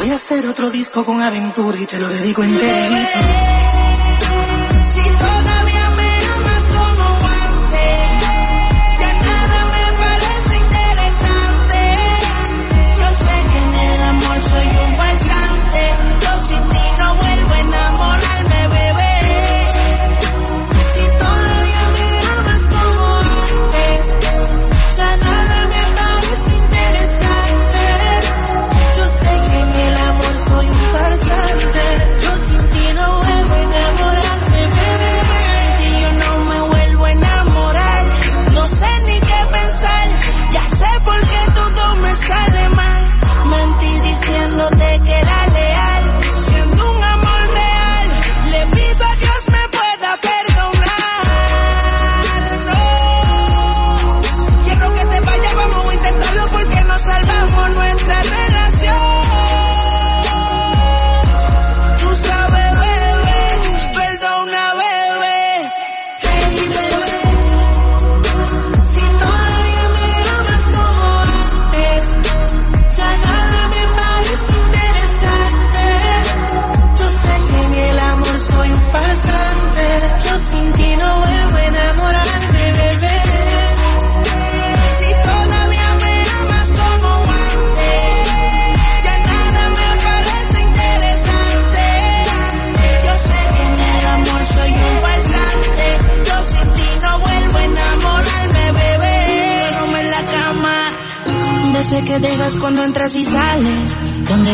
Voy 0.00 0.12
a 0.12 0.16
hacer 0.16 0.46
otro 0.46 0.70
disco 0.70 1.04
con 1.04 1.20
aventura 1.20 1.78
y 1.78 1.84
te 1.84 1.98
lo 1.98 2.08
dedico 2.08 2.42
enterito. 2.42 3.18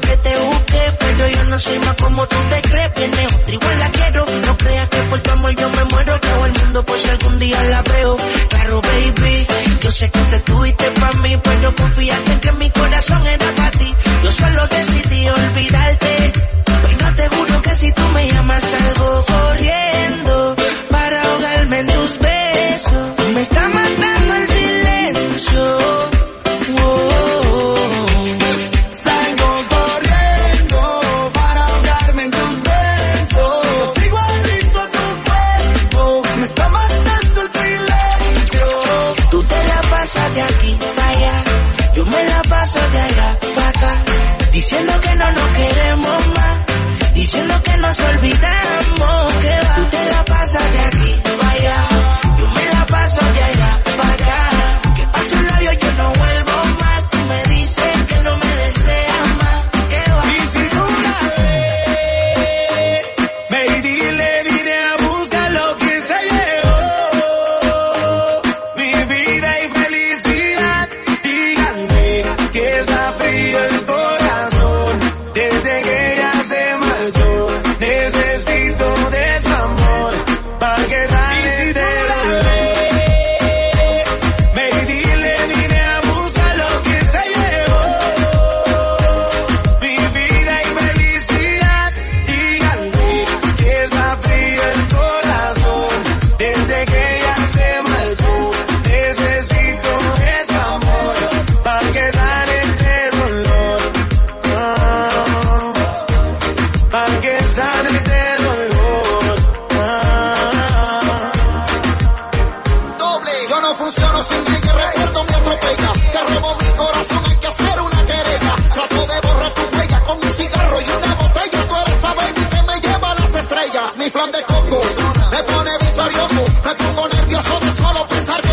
que 0.00 0.16
te 0.16 0.36
busque, 0.38 0.80
pues 0.98 1.12
pero 1.16 1.28
yo 1.28 1.44
no 1.44 1.58
soy 1.58 1.78
más 1.80 1.94
como 1.96 2.26
tú 2.26 2.36
te 2.48 2.62
crees. 2.62 2.94
Viene 2.94 3.26
otra 3.26 3.54
igual 3.54 3.78
la 3.78 3.90
quiero, 3.90 4.26
no 4.46 4.56
creas 4.56 4.88
que 4.88 5.02
por 5.02 5.20
tu 5.20 5.30
amor 5.30 5.54
yo 5.54 5.70
me 5.70 5.84
muero. 5.84 6.20
Todo 6.20 6.46
el 6.46 6.52
mundo 6.52 6.84
por 6.84 6.98
si 6.98 7.08
algún 7.08 7.38
día 7.38 7.62
la 7.64 7.82
veo. 7.82 8.16
Claro, 8.48 8.80
baby, 8.82 9.46
yo 9.80 9.90
sé 9.90 10.10
que 10.10 10.20
te 10.20 10.40
tuviste 10.40 10.90
para 10.92 11.12
mí, 11.14 11.36
pues 11.36 11.58
pero 11.58 11.74
confiaste 11.76 12.40
que 12.40 12.52
mi 12.52 12.70
corazón 12.70 13.26
era 13.26 13.54
para 13.54 13.70
ti. 13.70 13.94
Yo 14.24 14.32
solo 14.32 14.66
decidí 14.68 15.28
olvidarte, 15.28 16.32
pues 16.64 16.78
pero 16.82 17.14
te 17.14 17.28
juro 17.28 17.62
que 17.62 17.74
si 17.74 17.92
tú 17.92 18.02
me 18.08 18.28
llamas 18.30 18.62
salgo 18.62 19.24
corriendo 19.26 20.56
para 20.90 21.22
ahogarme 21.22 21.78
en 21.80 21.86
tus 21.88 22.18
besos. 22.18 23.18
Me 23.34 23.40
está 23.42 23.68
matando 23.68 24.34
el 24.34 24.48
silencio. 24.48 26.11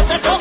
Pensar 0.10 0.22
que 0.22 0.39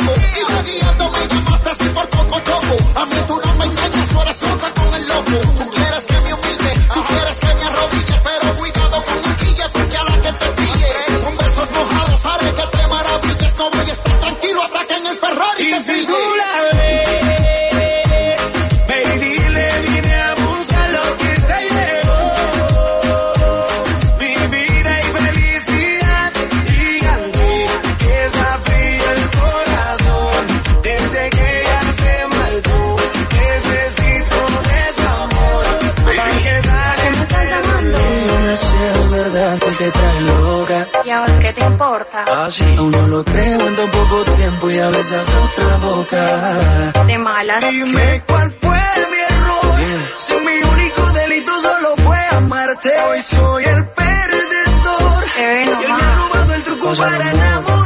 Así 42.48 42.64
aún 42.78 42.90
no 42.90 43.06
lo 43.08 43.24
creo 43.24 43.68
en 43.68 43.76
tan 43.76 43.90
poco 43.90 44.24
tiempo 44.24 44.70
y 44.70 44.78
a 44.78 44.88
veces 44.88 45.36
otra 45.36 45.76
boca. 45.76 46.92
De 47.06 47.18
malas. 47.18 47.60
Dime 47.70 48.24
cuál 48.26 48.50
fue 48.52 48.80
mi 49.10 49.18
error. 49.18 50.08
Si 50.14 50.32
mi 50.32 50.62
único 50.66 51.02
delito 51.12 51.52
solo 51.60 51.94
fue 51.96 52.18
amarte. 52.30 52.90
Hoy 53.00 53.20
soy 53.20 53.64
el 53.64 53.88
perdedor. 53.90 55.24
No 55.36 55.42
Y 55.42 55.84
él 55.84 55.92
me 55.92 56.02
ha 56.02 56.14
robado 56.14 56.54
el 56.54 56.64
truco 56.64 56.92
para 56.96 57.32
de 57.34 57.42
amor. 57.48 57.77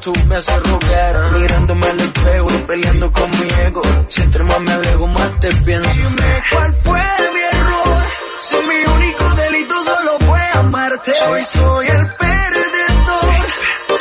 Tú 0.00 0.12
me 0.26 0.36
haces 0.36 0.62
rogar. 0.62 1.32
Mirándome 1.32 1.86
al 1.86 2.00
espejo, 2.00 2.48
peleando 2.66 3.12
con 3.12 3.30
mi 3.30 3.48
ego. 3.66 3.82
Si 4.08 4.22
entre 4.22 4.44
más 4.44 4.60
me 4.60 4.72
alejo, 4.72 5.06
más 5.06 5.40
te 5.40 5.54
pienso. 5.54 5.90
Dime 5.94 6.42
cuál 6.52 6.74
fue 6.82 7.00
mi 7.32 7.40
error. 7.58 8.04
Si 8.38 8.56
mi 8.56 8.94
único 8.94 9.24
delito 9.34 9.74
solo 9.82 10.18
fue 10.24 10.40
amarte. 10.54 11.12
Hoy 11.28 11.44
soy 11.44 11.86
el 11.86 12.14
perdedor. 12.16 13.34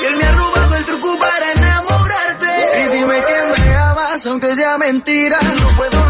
Y 0.02 0.06
él 0.06 0.18
me 0.18 0.26
ha 0.26 0.32
robado 0.32 0.76
el 0.76 0.86
truco 0.86 1.18
para 1.20 1.52
enamorarte. 1.52 2.48
Y 2.78 2.98
dime 2.98 3.22
que 3.22 3.62
me 3.62 3.76
amas 3.76 4.26
aunque 4.26 4.56
sea 4.56 4.78
mentira. 4.78 5.40
No 5.42 5.68
puedo 5.78 6.05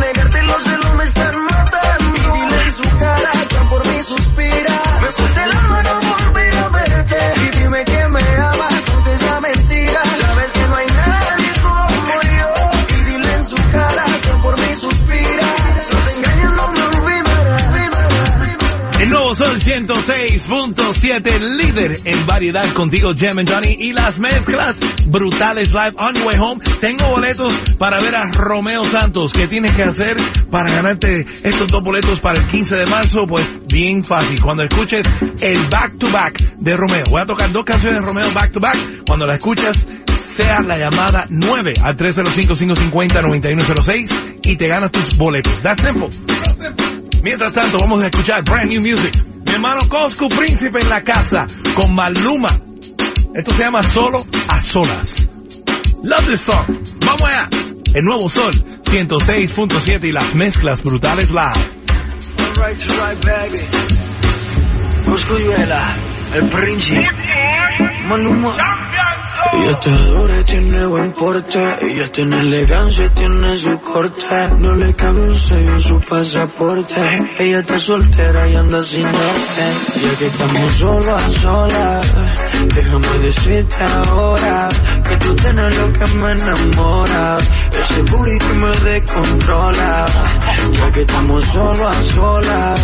106.7, 20.05 21.39
líder 21.39 21.97
en 22.05 22.27
variedad 22.27 22.71
contigo, 22.73 23.15
Jem 23.15 23.39
and 23.39 23.51
Johnny, 23.51 23.75
y 23.79 23.91
las 23.91 24.19
mezclas 24.19 24.79
brutales 25.07 25.73
live 25.73 25.95
on 25.97 26.13
your 26.13 26.27
way 26.27 26.37
home. 26.37 26.63
Tengo 26.79 27.07
boletos 27.07 27.51
para 27.79 27.99
ver 27.99 28.15
a 28.15 28.31
Romeo 28.31 28.85
Santos. 28.85 29.33
¿Qué 29.33 29.47
tienes 29.47 29.75
que 29.75 29.81
hacer 29.81 30.15
para 30.51 30.69
ganarte 30.69 31.25
estos 31.43 31.69
dos 31.69 31.83
boletos 31.83 32.19
para 32.19 32.37
el 32.37 32.45
15 32.45 32.75
de 32.75 32.85
marzo? 32.85 33.25
Pues 33.25 33.47
bien 33.67 34.03
fácil. 34.03 34.39
Cuando 34.41 34.61
escuches 34.61 35.07
el 35.41 35.65
back 35.69 35.97
to 35.97 36.11
back 36.11 36.39
de 36.39 36.77
Romeo, 36.77 37.05
voy 37.09 37.21
a 37.21 37.25
tocar 37.25 37.51
dos 37.51 37.65
canciones 37.65 37.99
de 37.99 38.05
Romeo 38.05 38.31
back 38.31 38.51
to 38.51 38.59
back. 38.59 38.77
Cuando 39.07 39.25
la 39.25 39.33
escuchas, 39.33 39.87
sea 40.21 40.61
la 40.61 40.77
llamada 40.77 41.25
9 41.29 41.73
al 41.81 41.97
305-550-9106 41.97 44.39
y 44.43 44.55
te 44.55 44.67
ganas 44.67 44.91
tus 44.91 45.17
boletos. 45.17 45.51
That's 45.63 45.81
simple. 45.81 46.09
That's 46.27 46.59
simple. 46.59 47.04
Mientras 47.25 47.53
tanto, 47.53 47.79
vamos 47.79 48.03
a 48.03 48.05
escuchar 48.05 48.43
brand 48.43 48.69
new 48.69 48.79
music. 48.79 49.11
Mi 49.47 49.53
hermano 49.53 49.89
Coscu 49.89 50.29
Príncipe 50.29 50.81
en 50.81 50.89
la 50.89 51.01
casa 51.01 51.47
con 51.73 51.95
Maluma. 51.95 52.49
Esto 53.33 53.51
se 53.51 53.63
llama 53.63 53.81
Solo 53.81 54.23
a 54.47 54.61
Solas. 54.61 55.27
Love 56.03 56.27
this 56.27 56.41
song. 56.41 56.67
Vamos 57.03 57.23
allá. 57.23 57.49
El 57.95 58.05
nuevo 58.05 58.29
Sol 58.29 58.53
106.7 58.83 60.03
y 60.03 60.11
las 60.11 60.35
mezclas 60.35 60.83
brutales 60.83 61.31
live. 61.31 61.51
To 62.53 62.61
right, 62.63 63.25
baby. 63.25 63.59
El 66.31 66.47
príncipe. 66.49 67.09
Maluma. 68.07 68.51
Ella 69.53 69.79
te 69.79 69.89
adora, 69.89 70.43
tiene 70.43 70.85
buen 70.85 71.11
porte. 71.13 71.59
Ella 71.81 72.11
tiene 72.11 72.39
elegancia, 72.39 73.13
tiene 73.13 73.55
su 73.57 73.79
corte. 73.79 74.49
No 74.57 74.75
le 74.75 74.93
cabe 74.95 75.21
un 75.21 75.37
sello 75.37 75.73
en 75.73 75.81
su 75.81 75.99
pasaporte. 76.01 76.95
Ella 77.39 77.59
está 77.59 77.77
soltera 77.77 78.47
y 78.47 78.55
anda 78.55 78.83
sin 78.83 79.03
norte. 79.03 79.63
Ya 80.03 80.17
que 80.17 80.25
estamos 80.27 80.71
solo 80.73 81.15
a 81.15 81.31
solas, 81.31 82.13
déjame 82.75 83.19
decirte 83.19 83.83
ahora 83.83 84.69
que 85.07 85.17
tú 85.17 85.35
tienes 85.35 85.77
lo 85.77 85.93
que 85.93 86.05
me 86.05 86.31
enamora. 86.31 87.37
Ese 87.71 88.01
booty 88.01 88.37
que 88.37 88.53
me 88.53 88.71
descontrola. 88.71 90.05
Ya 90.73 90.91
que 90.91 91.01
estamos 91.01 91.45
solo 91.45 91.87
a 91.87 91.95
solas, 92.03 92.81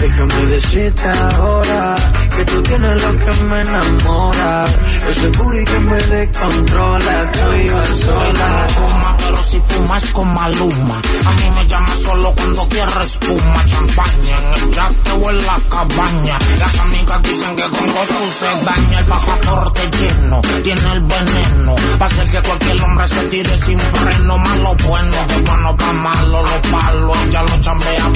déjame 0.00 0.46
decirte 0.46 1.08
ahora 1.08 1.96
que 2.36 2.44
tú 2.44 2.62
tienes 2.62 3.02
lo 3.02 3.18
que 3.18 3.44
me 3.44 3.60
enamora. 3.60 4.64
Ese 5.10 5.28
booty 5.28 5.64
que 5.68 5.78
me 5.80 5.98
descontrola, 5.98 7.30
tú 7.32 7.52
y 7.52 7.66
yo 7.66 7.78
a 7.78 7.86
solas. 7.86 8.72
fuma, 8.72 9.16
pero 9.18 9.44
si 9.44 9.60
fumas 9.60 10.04
con 10.12 10.34
Maluma. 10.34 11.02
A 11.26 11.32
mí 11.32 11.50
me 11.54 11.66
llama 11.66 11.94
solo 12.02 12.32
cuando 12.34 12.68
quiere 12.68 13.02
espuma, 13.02 13.64
champaña 13.66 14.38
en 14.38 14.62
el 14.62 14.70
yate 14.70 15.10
o 15.12 15.30
en 15.30 15.46
la 15.46 15.60
cabaña. 15.68 16.38
Las 16.58 16.78
amigas 16.80 17.22
dicen 17.22 17.56
que 17.56 17.62
con 17.62 17.86
Goku 17.86 18.32
se 18.38 18.46
daña 18.46 18.98
el 19.00 19.06
pasaporte 19.06 19.80
lleno, 19.98 20.40
tiene 20.62 20.92
el 20.92 21.00
veneno. 21.02 21.74
Va 22.00 22.08
que 22.08 22.42
cualquier 22.42 22.82
hombre 22.82 23.06
se 23.06 23.22
tire 23.24 23.56
sin 23.58 23.78
freno, 23.78 24.38
malo 24.38 24.74
bueno, 24.86 25.16
de 25.28 25.38
bueno 25.42 25.76
pa' 25.76 25.92
malo, 25.92 26.42
los 26.42 26.70
palos. 26.70 27.16
Ella 27.28 27.42
lo 27.42 27.60
chambea, 27.60 28.07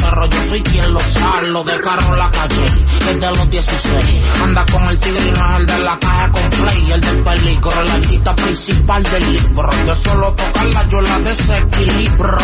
soy 0.53 0.63
quien 0.63 0.93
lo 0.93 1.01
salo. 1.01 1.65
De 1.65 1.81
carro 1.81 2.13
en 2.13 2.19
la 2.19 2.31
calle, 2.31 2.69
desde 3.07 3.31
los 3.31 3.51
16. 3.51 4.23
Anda 4.43 4.67
con 4.71 4.85
el 4.85 4.99
tigre 4.99 5.29
y 5.29 5.31
no 5.31 5.45
es 5.45 5.61
el 5.61 5.67
de 5.67 5.79
la 5.79 5.99
caja 5.99 6.31
con 6.31 6.51
play, 6.51 6.93
el 6.93 7.01
del 7.01 7.23
peligro, 7.23 7.81
el 7.81 7.91
artista 7.91 8.35
principal 8.35 9.03
del 9.03 9.33
libro. 9.33 9.71
De 9.87 9.95
solo 9.95 10.35
tocarla 10.35 10.89
yo 10.89 11.01
la 11.01 11.19
desequilibro. 11.21 12.39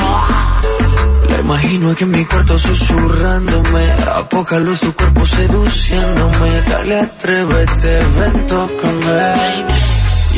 La 1.28 1.40
imagino 1.40 1.90
aquí 1.90 2.04
en 2.04 2.10
mi 2.10 2.24
cuarto 2.24 2.58
susurrándome 2.58 3.92
A 3.92 4.26
poca 4.28 4.58
luz 4.58 4.80
tu 4.80 4.94
cuerpo 4.94 5.26
seduciéndome 5.26 6.62
Dale 6.62 7.00
atrévete, 7.00 8.04
ven 8.16 8.46
tócame 8.46 9.64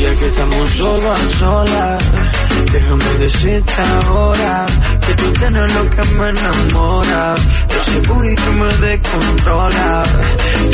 Ya 0.01 0.15
que 0.15 0.27
estamos 0.29 0.67
solo 0.71 1.11
a 1.11 1.17
solas. 1.37 2.11
Déjame 2.73 3.13
decirte 3.19 3.73
ahora 3.81 4.65
Que 5.05 5.13
tú 5.13 5.31
tienes 5.33 5.73
lo 5.75 5.89
que 5.91 6.03
me 6.15 6.29
enamora. 6.29 7.35
Ese 7.69 7.99
booty 8.07 8.35
que 8.35 8.49
me 8.49 8.73
descontrola 8.77 10.03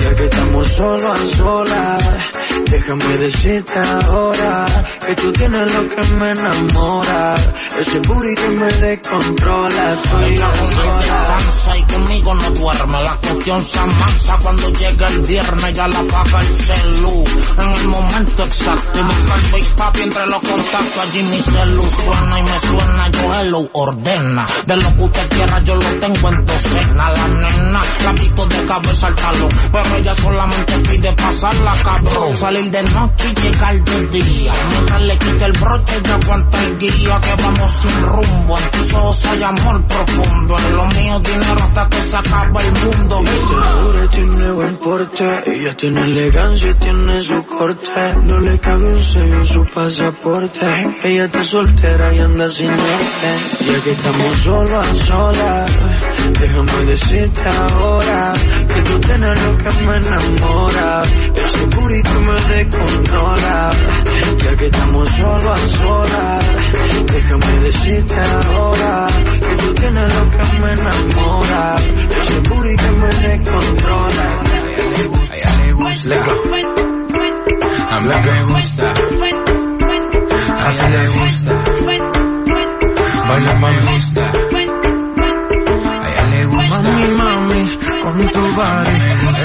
Ya 0.02 0.16
que 0.16 0.24
estamos 0.24 0.68
solo 0.70 1.12
a 1.12 1.18
solas 1.36 2.47
Déjame 2.66 3.18
decirte 3.18 3.80
ahora 3.80 4.66
que 5.06 5.16
tú 5.16 5.32
tienes 5.34 5.74
lo 5.74 5.88
que 5.88 6.02
me 6.20 6.32
enamora. 6.32 7.36
Ese 7.80 8.00
booty 8.00 8.36
que 8.36 8.50
me 8.50 8.66
descontrola, 8.74 9.98
Ella 10.26 10.52
sola. 10.80 11.28
danza 11.30 11.78
y 11.78 11.84
conmigo 11.84 12.34
no 12.36 12.52
duerme. 12.52 13.04
La 13.04 13.16
cuestión 13.18 13.64
se 13.64 13.80
amansa 13.80 14.38
cuando 14.42 14.70
llega 14.74 15.08
el 15.08 15.22
viernes. 15.22 15.74
Ya 15.76 15.88
la 15.88 16.00
apaga 16.00 16.40
el 16.40 16.48
celu 16.48 17.24
en 17.58 17.70
el 17.74 17.88
momento 17.88 18.44
exacto. 18.44 19.00
Y 19.00 19.02
busca 19.02 19.58
el 19.58 19.64
Papi 19.78 20.02
entre 20.02 20.26
los 20.28 20.42
contactos. 20.42 20.98
Allí 20.98 21.24
mi 21.24 21.42
celu 21.42 21.84
suena 21.90 22.40
y 22.40 22.44
me 22.44 22.60
suena. 22.60 23.10
Yo 23.12 23.36
hello 23.36 23.70
ordena. 23.74 24.46
De 24.66 24.76
lo 24.76 24.96
que 24.96 25.02
usted 25.04 25.30
quiera 25.30 25.60
yo 25.64 25.76
lo 25.76 25.90
tengo 26.00 26.30
en 26.30 26.46
docena. 26.46 27.12
La 27.12 27.28
nena 27.28 27.82
la 28.04 28.14
quito 28.14 28.46
de 28.48 28.66
cabeza 28.66 29.08
al 29.08 29.16
talón. 29.16 29.50
Pero 29.72 29.96
ella 29.96 30.16
solamente 30.16 30.80
pide 30.80 31.14
pasarla 31.14 31.74
cabrón. 31.84 32.36
Salir 32.48 32.72
de 32.72 32.82
noche 32.82 33.28
y 33.28 33.42
llegar 33.42 33.84
de 33.84 34.08
día. 34.08 34.54
Mientras 34.72 35.02
le 35.02 35.18
quite 35.18 35.44
el 35.44 35.52
broche 35.52 35.94
ya 36.02 36.16
aguanta 36.16 36.64
el 36.64 36.78
guía. 36.78 37.20
Que 37.20 37.44
vamos 37.44 37.72
sin 37.74 38.06
rumbo. 38.08 38.58
En 38.58 38.72
tus 38.72 38.94
ojos 38.94 39.26
hay 39.26 39.44
amor 39.44 39.84
profundo. 39.84 40.58
En 40.58 40.78
lo 40.78 40.86
mío 40.86 41.20
dinero 41.20 41.56
hasta 41.58 41.90
que 41.90 42.02
se 42.02 42.16
acaba 42.16 42.62
el 42.64 42.72
mundo. 42.72 43.22
Segura 43.26 44.08
tiene 44.10 44.52
buen 44.52 44.78
porte, 44.78 45.44
ella 45.46 45.76
tiene 45.76 46.04
elegancia 46.04 46.70
y 46.70 46.76
tiene 46.76 47.22
su 47.22 47.44
corte. 47.44 48.16
No 48.24 48.40
le 48.40 48.58
cabe 48.60 48.94
un 48.94 49.04
sello 49.04 49.40
en 49.40 49.46
su 49.46 49.66
pasaporte. 49.66 50.96
Ella 51.04 51.26
está 51.26 51.44
soltera 51.44 52.14
y 52.14 52.20
anda 52.20 52.48
sin 52.48 52.70
norte. 52.70 53.30
Ya 53.60 53.84
que 53.84 53.92
estamos 53.92 54.38
solos 54.38 54.88
solas, 55.00 55.72
déjame 56.40 56.84
decirte 56.86 57.42
ahora 57.50 58.34
que 58.74 58.82
tú 58.84 59.00
tienes 59.02 59.44
lo 59.44 59.58
que 59.58 59.86
me 59.86 59.98
enamora. 59.98 61.04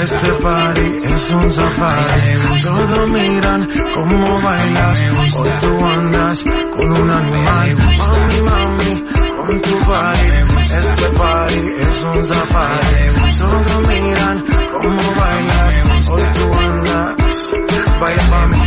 Este 0.03 0.33
party 0.33 0.99
es 1.03 1.31
un 1.31 1.51
safari. 1.51 2.61
Todos 2.61 3.09
miran 3.09 3.67
cómo 3.95 4.41
bailas, 4.41 5.01
hoy 5.37 5.49
tú 5.61 5.85
andas 5.85 6.43
con 6.43 6.91
un 6.91 7.09
animal. 7.09 7.77
Mami, 7.97 8.41
mami, 8.41 9.03
con 9.37 9.61
tu 9.61 9.79
body, 9.85 10.27
este 10.77 11.09
party 11.17 11.61
es 11.79 12.03
un 12.03 12.25
safari. 12.25 13.37
Todos 13.37 13.87
miran 13.87 14.43
cómo 14.71 15.15
bailas, 15.15 16.09
hoy 16.09 16.23
tú 16.33 16.53
andas. 16.63 17.53
Baila 17.99 18.23
mami, 18.29 18.57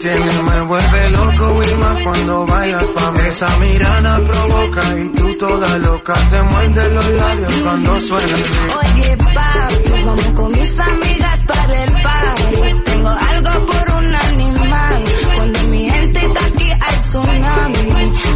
tú 0.00 0.08
tienes 0.08 0.42
me 0.42 0.62
vuelve 0.62 1.10
loco 1.10 1.62
y 1.62 1.76
más 1.76 2.02
cuando 2.02 2.46
bailas 2.46 2.86
pa' 2.94 3.12
mí. 3.12 3.20
Esa 3.28 3.58
mirada 3.58 4.16
provoca 4.24 4.98
y 4.98 5.08
tú 5.10 5.26
toda 5.38 5.78
loca 5.78 6.12
te 6.30 6.42
muerde 6.42 6.88
los 6.90 7.08
labios 7.12 7.56
cuando 7.62 7.98
suena. 7.98 8.36
Oye, 8.80 9.16
papi, 9.16 10.04
vamos 10.04 10.30
con 10.34 10.52
mis 10.52 10.80
amigas 10.80 11.44
para 11.46 11.84
el 11.84 11.92
party. 11.92 12.82
Tengo 12.84 13.08
algo 13.08 13.66
por 13.66 13.98
un 13.98 14.14
animal. 14.14 15.04
Cuando 15.36 15.68
mi 15.68 15.90
gente 15.90 16.18
está 16.18 16.46
aquí 16.46 16.70
hay 16.70 16.96
tsunami. 16.96 17.78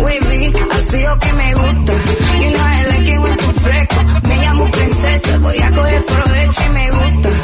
Wavy, 0.00 0.52
así 0.70 1.02
lo 1.02 1.18
que 1.18 1.32
me 1.32 1.54
gusta. 1.54 1.92
You 2.38 2.50
know 2.50 2.64
I 2.64 2.84
like 2.88 3.10
it 3.10 3.20
when 3.20 3.36
tú 3.36 3.52
fresco. 3.60 4.04
Me 4.28 4.36
llamo 4.36 4.70
princesa, 4.70 5.38
voy 5.38 5.58
a 5.60 5.70
coger 5.70 6.04
provecho 6.04 6.62
y 6.66 6.72
me 6.72 6.90
gusta. 6.90 7.43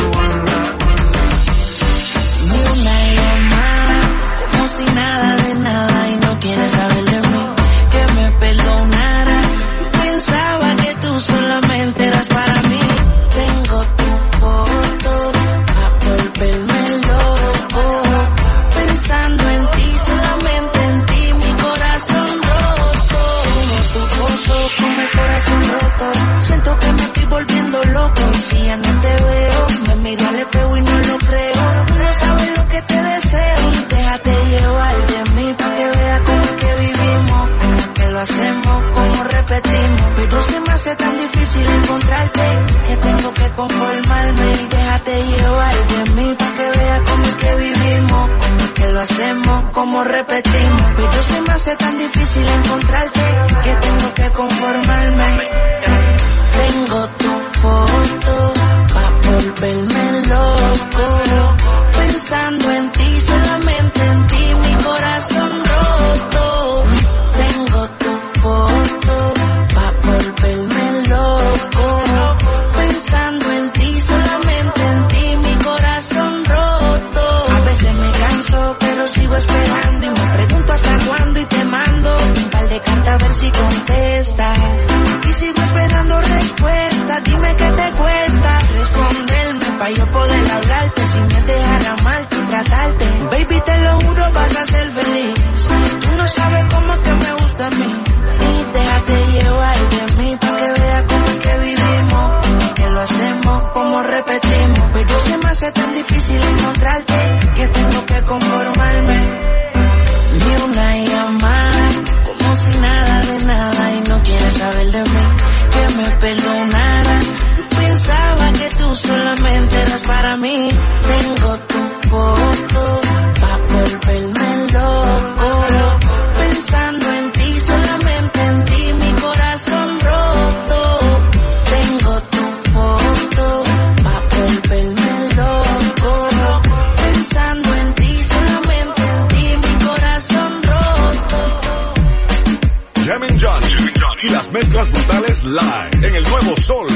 repetimos. 50.21 50.81
Pero 50.95 51.23
se 51.23 51.41
me 51.41 51.53
hace 51.53 51.75
tan 51.75 51.97
difícil 51.97 52.60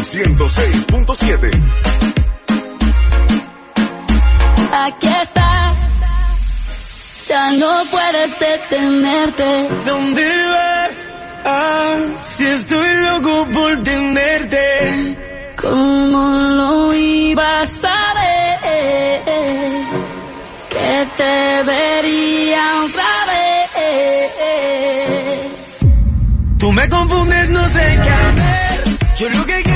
106.7. 0.05 1.49
Aquí 4.71 5.07
estás, 5.07 5.77
ya 7.27 7.51
no 7.53 7.83
puedes 7.89 8.39
detenerte. 8.39 9.67
¿Dónde 9.83 10.23
vas? 10.23 10.91
Ah, 11.43 11.95
si 12.21 12.45
estoy 12.45 12.93
loco 13.01 13.47
por 13.51 13.81
tenerte. 13.83 15.17
¿Cómo 15.57 16.33
lo 16.33 16.93
ibas 16.93 17.83
a 17.83 18.13
ver? 18.13 18.59
Que 20.69 21.07
te 21.17 21.63
vería 21.63 22.83
otra 22.83 23.25
vez. 23.27 23.45
Tú 26.59 26.71
me 26.71 26.87
confundes, 26.89 27.49
no 27.49 27.67
sé 27.67 27.99
qué 28.03 28.09
hacer. 28.09 28.65
Yo 29.17 29.29
lo 29.29 29.45
que 29.45 29.63
quiero 29.63 29.74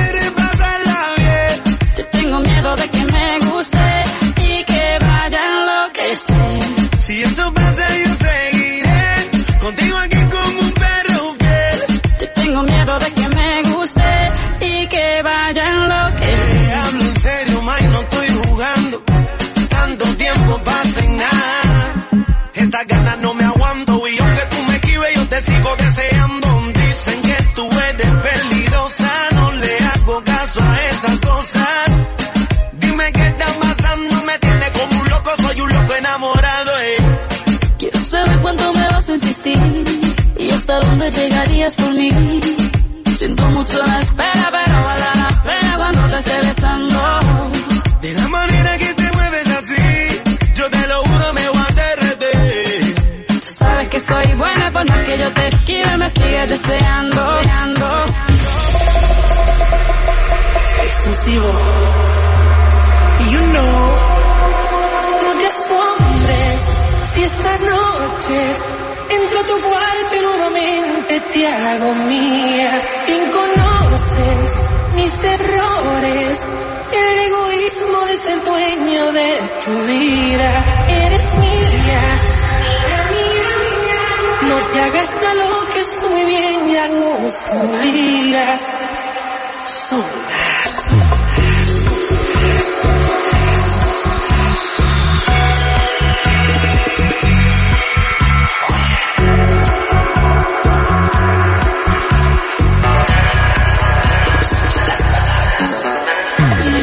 Estas 22.80 22.98
ganas 22.98 23.20
no 23.20 23.34
me 23.34 23.44
aguanto 23.44 24.08
y 24.08 24.18
aunque 24.20 24.42
tú 24.50 24.64
me 24.66 24.76
esquives, 24.76 25.10
yo 25.16 25.28
te 25.28 25.42
sigo 25.42 25.76
deseando. 25.76 26.72
Dicen 26.74 27.22
que 27.24 27.38
tú 27.54 27.70
eres 27.70 28.10
peligrosa, 28.10 29.12
no 29.34 29.52
le 29.52 29.78
hago 29.80 30.24
caso 30.24 30.62
a 30.62 30.86
esas 30.86 31.20
cosas. 31.20 32.08
Dime 32.74 33.12
qué 33.12 33.28
está 33.28 33.48
pasando, 33.60 34.24
me 34.24 34.40
tiene 34.40 34.72
como 34.72 35.02
un 35.02 35.10
loco, 35.10 35.32
soy 35.42 35.60
un 35.60 35.70
loco 35.74 35.94
enamorado. 35.94 36.72
Eh. 36.80 36.98
Quiero 37.80 38.00
saber 38.00 38.42
cuánto 38.42 38.72
me 38.72 38.88
vas 38.88 39.10
a 39.10 39.14
insistir 39.14 40.24
y 40.38 40.50
hasta 40.50 40.80
dónde 40.80 41.12
llegarías 41.12 41.76
por 41.76 41.94
mí. 41.94 42.12
Siento 43.18 43.50
mucho 43.50 43.86
la 43.86 44.00
espera, 44.00 44.48
pero 44.52 44.84
vale 44.86 45.06
la 45.16 45.44
pena 45.44 45.76
cuando 45.76 46.16
te 46.16 46.16
esté 46.16 46.48
besando. 46.48 47.52
De 48.02 48.14
la 48.14 48.28
manera 48.30 48.49
soy 54.10 54.34
buena, 54.34 54.72
por 54.72 54.90
más 54.90 55.00
que 55.04 55.18
yo 55.18 55.32
te 55.32 55.46
esquive, 55.46 55.98
me 55.98 56.10
sigues 56.10 56.50
deseando. 56.50 57.36
deseando. 57.36 58.06
Exclusivo. 60.84 61.52
You 63.32 63.42
know. 63.52 63.82
No 65.24 65.32
te 65.40 65.46
asombres 65.46 66.60
si 67.14 67.24
esta 67.24 67.58
noche 67.60 68.40
entro 69.10 69.40
a 69.40 69.46
tu 69.46 69.62
cuarto 69.62 70.16
y 70.18 70.22
nuevamente 70.22 71.20
te 71.32 71.48
hago 71.48 71.94
mía. 71.94 72.82
Bien 73.06 73.30
conoces 73.30 74.62
mis 74.96 75.24
errores, 75.24 76.48
el 76.94 77.20
egoísmo 77.28 78.00
dueño 78.44 79.12
de 79.12 79.38
tu 79.64 79.84
vida. 79.86 80.86
Eres 80.88 81.38
mía. 81.38 82.29
No 84.50 84.56
te 84.72 84.80
hagas 84.80 85.10
la 85.22 85.34
loca, 85.36 85.80
es 85.80 86.10
muy 86.10 86.26
bien, 86.26 86.68
ya. 86.70 86.88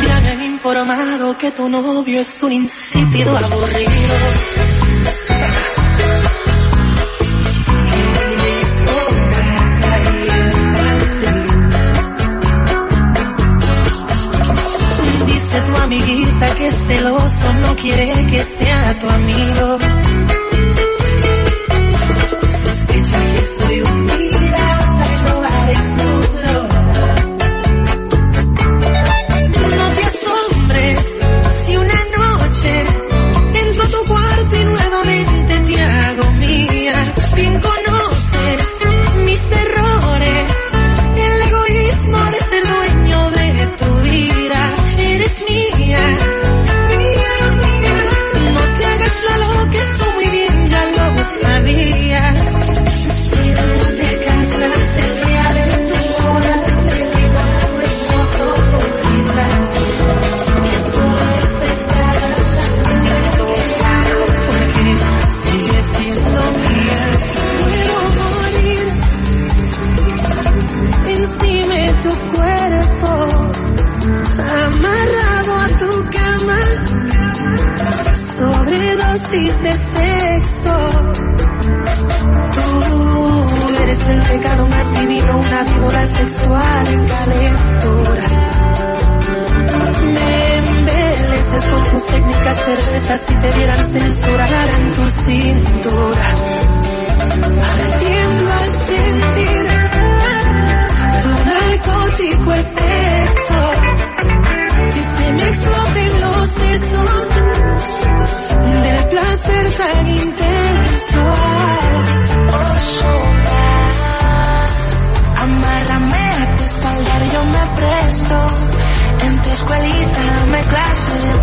Ya 0.07 0.21
me 0.21 0.31
han 0.31 0.43
informado 0.43 1.37
que 1.37 1.51
tu 1.51 1.69
novio 1.69 2.21
es 2.21 2.43
un 2.45 2.53
insípido 2.53 3.37
aburrido. 3.37 4.76
Amiguita 15.87 16.47
que 16.57 16.73
celoso, 16.73 17.53
no 17.61 17.77
quiere 17.77 18.27
que 18.27 18.43
sea 18.43 18.99
tu 18.99 19.09
amigo. 19.09 19.79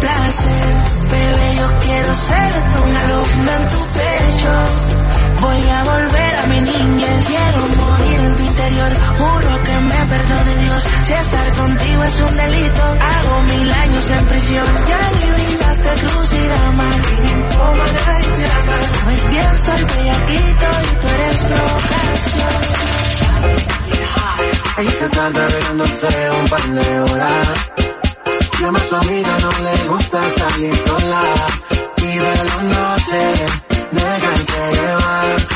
Placer. 0.03 0.83
Bebé, 1.11 1.55
yo 1.55 1.79
quiero 1.79 2.13
ser 2.13 2.51
una 2.85 3.01
alumna 3.01 3.55
en 3.55 3.67
tu 3.69 3.79
pecho. 3.97 5.02
Voy 5.43 5.69
a 5.69 5.83
volver 5.83 6.35
a 6.35 6.47
mi 6.47 6.61
niñez, 6.61 7.27
quiero 7.27 7.59
morir 7.83 8.19
en 8.21 8.35
tu 8.35 8.43
interior. 8.43 8.91
Juro 9.17 9.63
que 9.65 9.75
me 9.81 10.05
perdone 10.05 10.55
Dios. 10.55 10.83
es 12.05 12.19
un 12.21 12.37
delito. 12.37 12.83
Hago 12.99 13.41
mil 13.43 13.71
años 13.71 14.11
en 14.11 14.25
prisión. 14.25 14.67
Ya 14.87 15.11
le 15.19 15.31
brindaste 15.33 15.89
cruz 16.01 16.33
y 16.33 16.47
dama. 16.47 16.89
Sabes 18.95 19.29
bien, 19.29 19.59
soy 19.59 19.83
bellaquito 19.83 20.67
y 20.81 20.95
tú 21.01 21.07
eres 21.07 21.37
provocación. 21.43 22.57
Ahí 24.77 24.87
se 24.87 25.09
tarda 25.09 25.45
bebiéndose 25.47 26.31
un 26.31 26.45
par 26.45 26.63
de 26.63 27.01
horas. 27.01 27.71
Llama 28.59 28.79
a 28.79 28.87
su 28.87 28.95
amiga, 28.95 29.37
no 29.39 29.51
le 29.59 29.89
gusta 29.89 30.19
salir 30.37 30.75
sola. 30.87 31.21
Vive 31.97 32.33
la 32.45 32.61
noche, 32.63 33.72
내가 33.93 34.33
이제와 34.33 35.52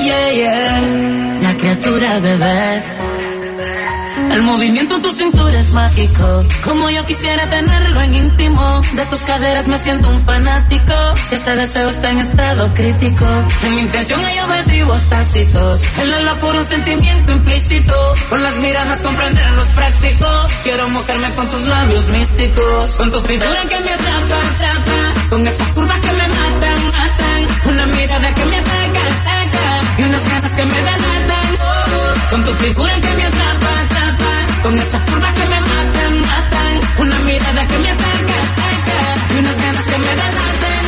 Yeah, 0.00 0.30
yeah. 0.30 0.80
La 1.40 1.56
criatura 1.56 2.20
bebé. 2.20 2.98
El 4.30 4.42
movimiento 4.42 4.94
en 4.96 5.02
tu 5.02 5.12
cintura 5.12 5.58
es 5.58 5.72
mágico. 5.72 6.44
Como 6.62 6.88
yo 6.90 7.02
quisiera 7.02 7.50
tenerlo 7.50 8.00
en 8.00 8.14
íntimo. 8.14 8.80
De 8.94 9.06
tus 9.06 9.22
caderas 9.22 9.66
me 9.66 9.76
siento 9.78 10.08
un 10.08 10.20
fanático. 10.20 10.94
Este 11.32 11.56
deseo 11.56 11.88
está 11.88 12.10
en 12.10 12.18
estado 12.18 12.72
crítico. 12.74 13.26
En 13.62 13.74
mi 13.74 13.80
intención 13.80 14.24
hay 14.24 14.38
objetivos 14.38 15.00
tácitos. 15.08 15.82
En 15.98 16.10
la 16.10 16.20
locura 16.20 16.60
un 16.60 16.64
sentimiento 16.64 17.32
implícito. 17.32 17.92
Con 18.28 18.40
las 18.40 18.56
miradas 18.58 19.02
comprender 19.02 19.50
los 19.54 19.66
prácticos. 19.68 20.52
Quiero 20.62 20.88
mojarme 20.90 21.28
con 21.34 21.48
tus 21.48 21.66
labios 21.66 22.08
místicos. 22.08 22.92
Con 22.92 23.10
tu 23.10 23.18
figura 23.18 23.62
que 23.62 23.80
me 23.80 23.92
atrapa, 23.92 24.38
atrapa. 24.46 25.28
Con 25.28 25.44
esas 25.44 25.68
curvas 25.72 25.98
que 25.98 26.12
me 26.12 26.28
matan, 26.28 26.86
matan. 26.86 27.37
Una 27.64 27.86
mirada 27.86 28.34
que 28.34 28.44
me 28.44 28.56
ataca, 28.58 29.00
ataca. 29.00 29.98
Y 29.98 30.02
unas 30.02 30.28
ganas 30.28 30.54
que 30.54 30.64
me 30.64 30.74
delatan. 30.74 31.56
Con 32.30 32.44
tu 32.44 32.52
figura 32.54 33.00
que 33.00 33.10
me 33.16 33.24
atrapa, 33.24 33.80
atrapa. 33.80 34.62
Con 34.62 34.74
esas 34.74 35.02
curvas 35.02 35.32
que 35.34 35.46
me 35.46 35.60
matan, 35.60 36.20
matan. 36.20 36.80
Una 36.98 37.18
mirada 37.20 37.66
que 37.66 37.78
me 37.78 37.90
ataca, 37.90 38.34
ataca. 38.48 39.34
Y 39.34 39.38
unas 39.38 39.62
ganas 39.62 39.84
que 39.84 39.98
me 39.98 40.06
delatan. 40.06 40.84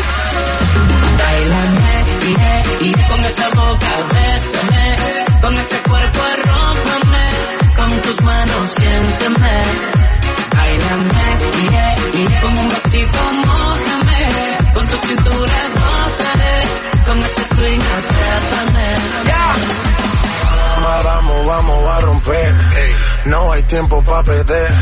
Bailame, 1.18 2.04
iré, 2.30 2.62
iré 2.86 3.08
con 3.08 3.24
esa 3.24 3.48
boca, 3.50 3.90
bésame. 4.12 4.79
No 23.30 23.52
hay 23.52 23.62
tiempo 23.62 24.02
para 24.02 24.24
perder. 24.24 24.72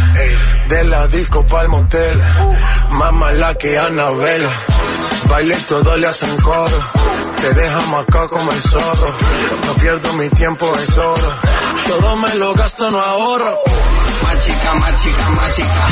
De 0.69 0.85
la 0.85 1.07
disco 1.07 1.45
pa'l 1.45 1.69
motel. 1.69 2.19
Más 2.89 3.13
mala 3.13 3.55
que 3.57 3.79
Anabel. 3.79 4.49
Baile 5.29 5.55
y 5.55 5.63
todo 5.65 5.95
le 5.99 6.07
hacen 6.07 6.35
coro. 6.41 6.79
Te 7.37 7.53
deja 7.53 8.01
acá 8.01 8.27
como 8.27 8.51
el 8.51 8.61
zorro. 8.61 9.15
No 9.67 9.75
pierdo 9.75 10.15
mi 10.15 10.31
tiempo, 10.31 10.73
es 10.77 10.97
oro. 10.97 11.31
Todo 11.87 12.17
me 12.17 12.35
lo 12.37 12.55
gasto, 12.55 12.91
no 12.91 12.99
ahorro. 12.99 13.59
Más 14.23 14.43
chica, 14.43 14.75
más 14.77 15.03
chica, 15.03 15.29
más 15.29 15.55
chica. 15.55 15.87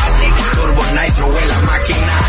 Turbo 0.55 0.83
Nitro 0.99 1.39
en 1.39 1.49
la 1.49 1.59
máquina. 1.61 2.21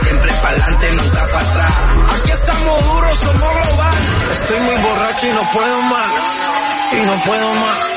Siempre 0.00 0.32
pa'lante, 0.32 0.92
nunca 0.92 1.26
para 1.26 1.50
atrás. 1.50 1.72
Aquí 2.20 2.30
estamos 2.30 2.84
duros, 2.84 3.18
somos 3.18 3.52
global. 3.52 3.98
Estoy 4.30 4.60
muy 4.60 4.76
borracho 4.76 5.26
y 5.26 5.32
no 5.32 5.50
puedo 5.50 5.82
más. 5.82 6.12
Y 6.92 7.04
no 7.04 7.24
puedo 7.24 7.54
más. 7.54 7.92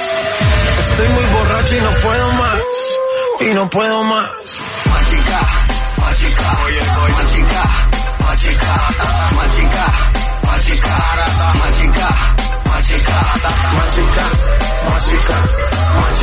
Estoy 0.79 1.07
muy 1.09 1.23
borracho 1.25 1.75
y 1.75 1.81
no 1.81 1.91
puedo 2.01 2.31
más. 2.33 2.61
Y 3.39 3.53
no 3.53 3.69
puedo 3.69 4.03
más. 4.03 4.31
Machica, 4.85 5.41
machica, 5.97 6.63
oye, 6.65 6.79
oye. 7.03 7.13
Machica, 7.13 7.63
machica, 8.19 8.75
machica, 9.35 9.87
machica, 10.43 11.53
machica 11.55 12.34
más 12.75 12.87
chica, 12.87 13.21
más 13.73 13.95
chica, 13.95 14.23
más 14.89 15.07
chica, 15.07 15.35
más 15.95 16.19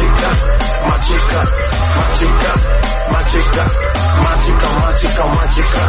chica, 4.44 5.24
más 5.24 5.54
chica. 5.56 5.88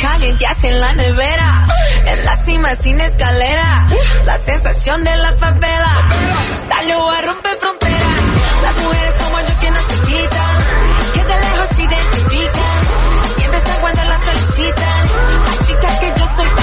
Calienteaste 0.00 0.68
en 0.68 0.80
la 0.80 0.92
nevera, 0.94 1.68
en 2.06 2.24
la 2.24 2.36
cima 2.36 2.72
sin 2.80 3.00
escalera, 3.02 3.88
la 4.24 4.38
sensación 4.38 5.04
de 5.04 5.16
la 5.16 5.36
favela, 5.36 5.98
salió 6.68 7.10
a 7.10 7.20
romper 7.20 7.58
fronteras, 7.58 8.02
las 8.62 8.76
mujeres 8.78 9.14
como 9.14 9.40
yo 9.40 9.60
que 9.60 9.70
necesitan, 9.70 10.58
que 11.12 11.24
de 11.24 11.36
lejos 11.40 11.68
se 11.76 11.82
identifican, 11.82 12.80
siempre 13.36 13.58
están 13.58 13.80
cuando 13.80 14.04
las 14.04 14.24
solicitan, 14.24 15.04
la 15.44 15.66
chica 15.66 16.00
que 16.00 16.20
yo 16.20 16.26
soy. 16.36 16.61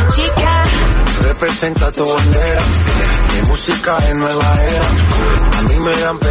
Representa 1.39 1.89
tu 1.93 2.05
bandera, 2.05 2.61
mi 3.31 3.47
música 3.47 3.97
es 3.97 4.13
nueva 4.13 4.61
era, 4.61 5.57
a 5.57 5.61
mí 5.61 5.79
me 5.79 5.97
dan 5.97 6.19
pegado. 6.19 6.29